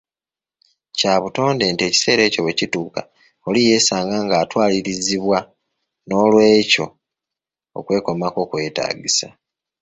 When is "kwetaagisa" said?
8.49-9.27